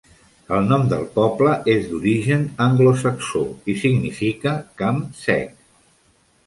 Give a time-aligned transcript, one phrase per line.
[0.55, 3.43] El nom del poble és d'origen anglosaxó
[3.75, 5.55] i significa "camp sec".